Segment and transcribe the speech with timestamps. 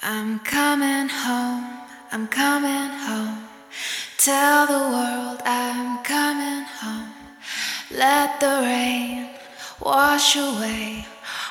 [0.00, 1.64] I'm coming home,
[2.12, 3.48] I'm coming home.
[4.16, 7.10] Tell the world I'm coming home.
[7.90, 9.30] Let the rain
[9.80, 11.04] wash away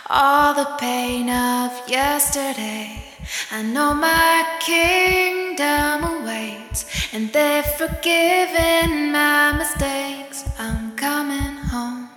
[0.10, 3.04] all the pain of yesterday.
[3.52, 10.46] I know my kingdom awaits, and they've forgiven my mistakes.
[10.58, 12.08] I'm coming home,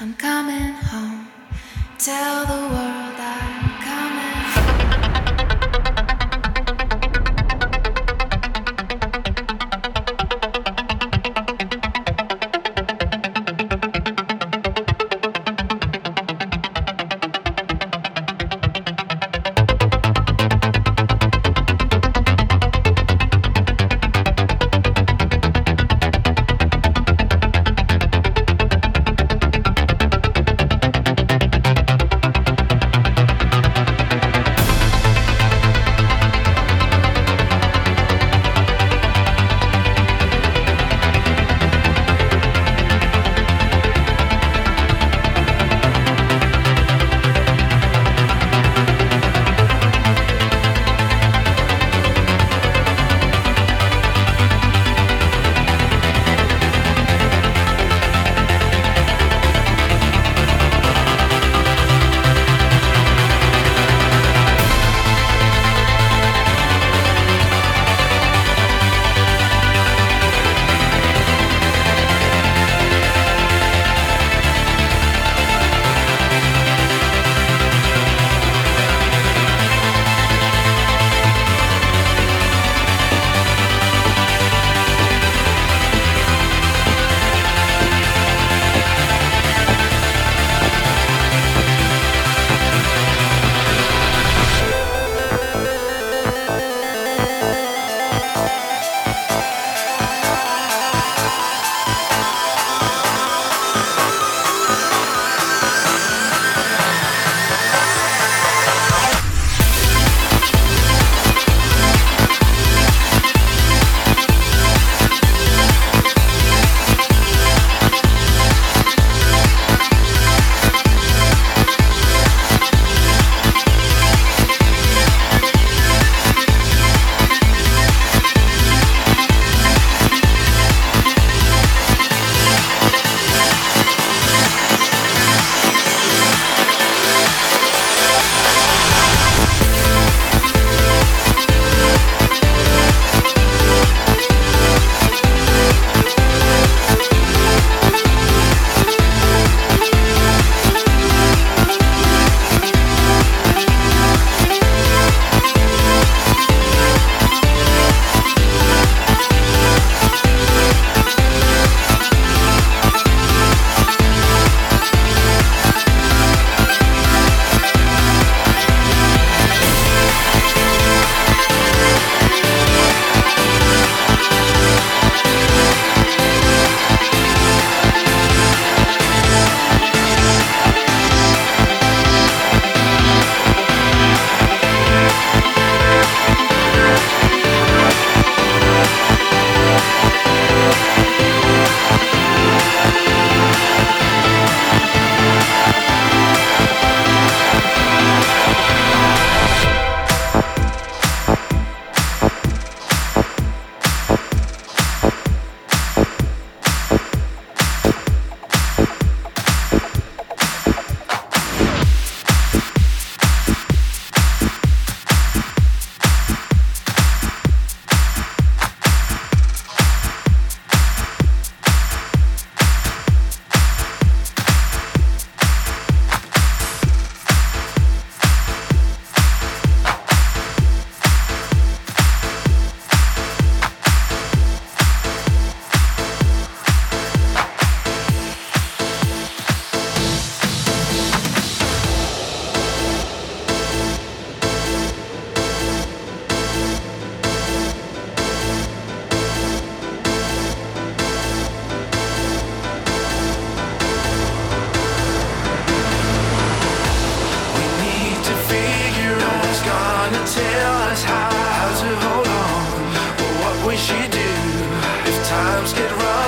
[0.00, 1.28] I'm coming home.
[1.98, 3.27] Tell the world I'm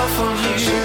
[0.07, 0.80] from you.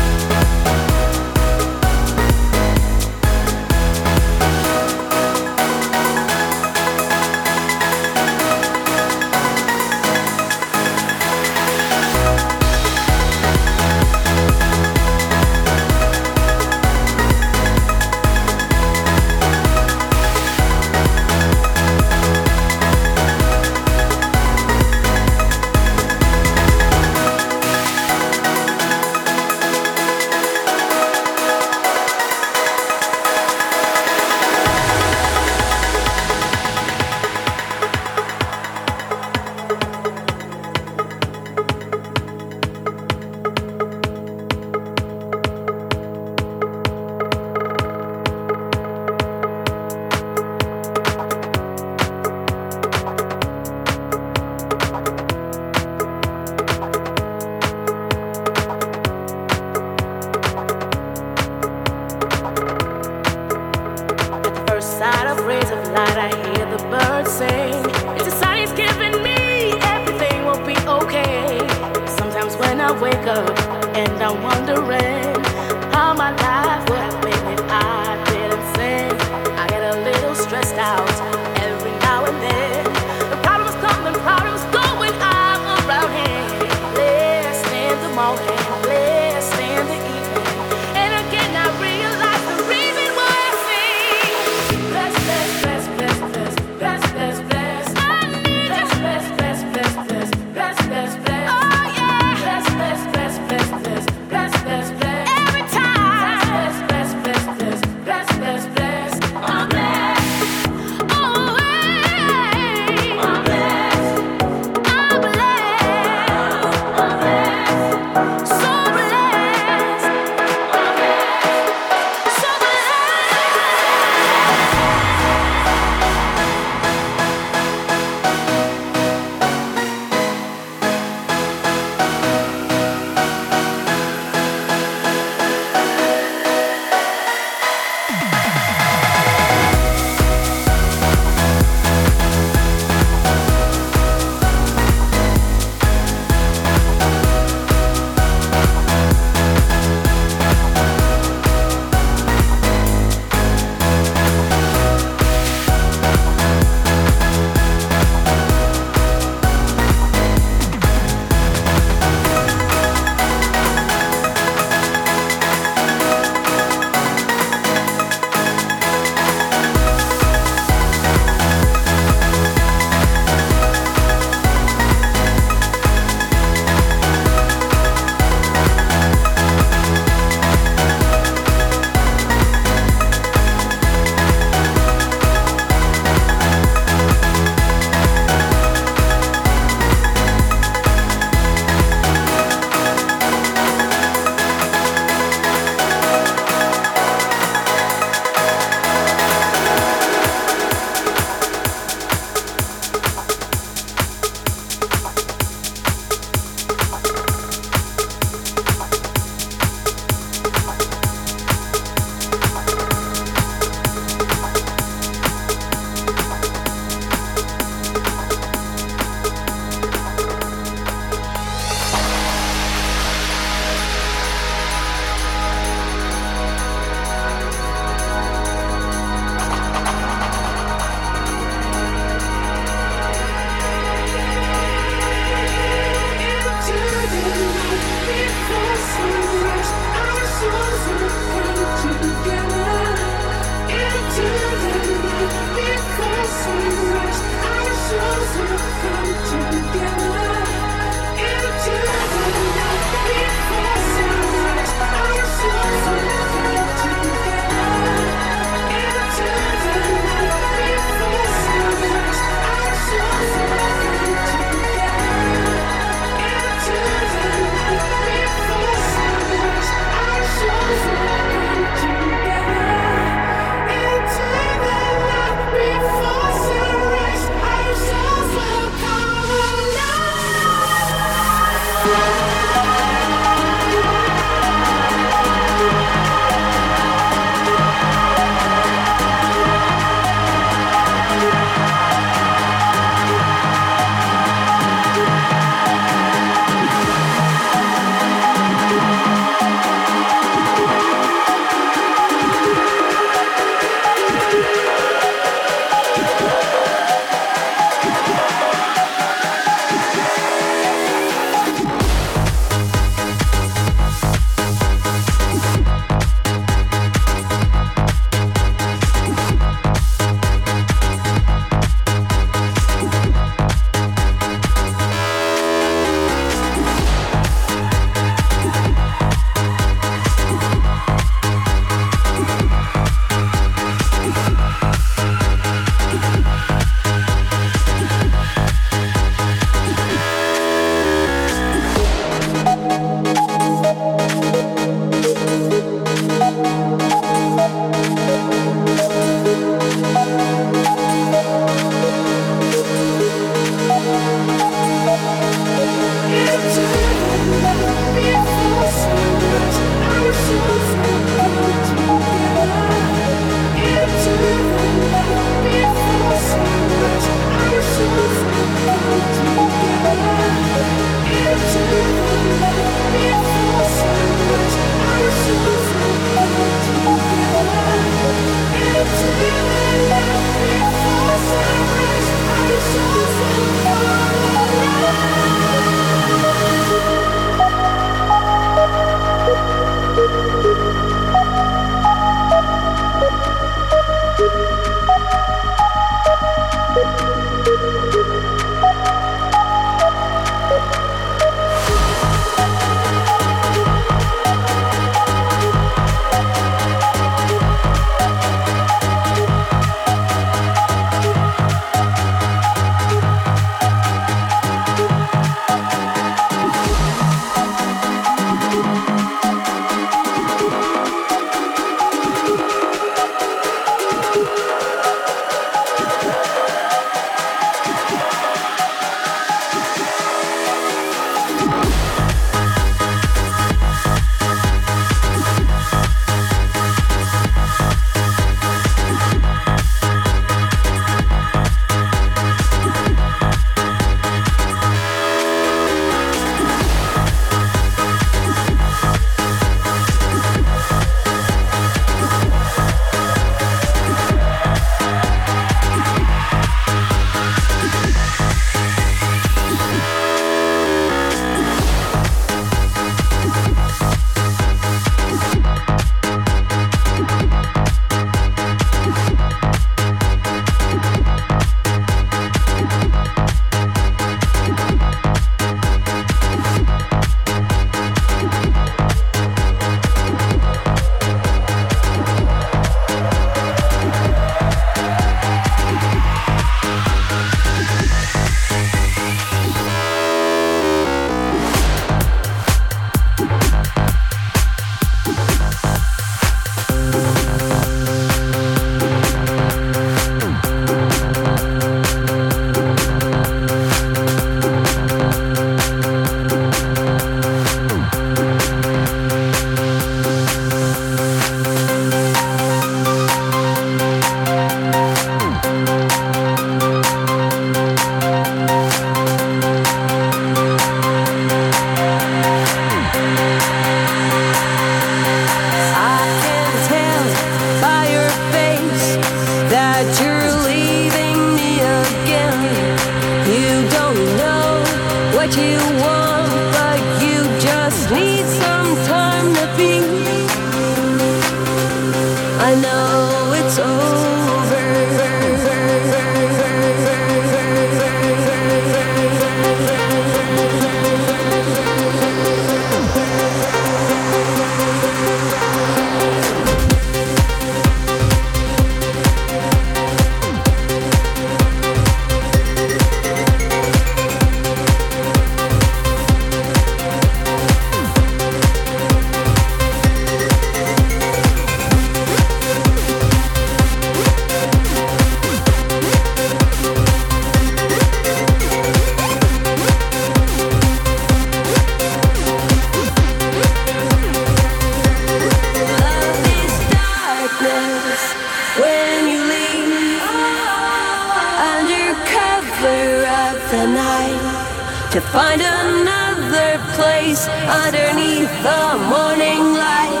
[593.50, 600.00] the night to find another place underneath the morning light.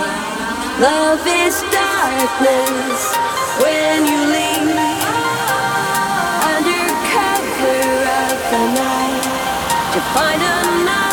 [0.80, 3.00] Love is darkness
[3.60, 4.76] when you leave
[6.52, 7.84] under cover
[8.22, 9.24] of the night
[9.92, 11.03] to find another.